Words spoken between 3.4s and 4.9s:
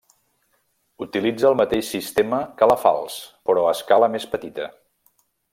però a escala més petita.